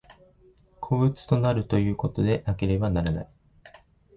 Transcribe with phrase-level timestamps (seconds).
[0.79, 3.29] 個物となるということでなければならない。